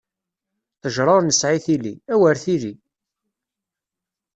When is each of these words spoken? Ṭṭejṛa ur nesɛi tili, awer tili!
Ṭṭejṛa 0.75 1.11
ur 1.17 1.23
nesɛi 1.25 1.59
tili, 1.65 1.93
awer 2.13 2.35
tili! 2.43 2.73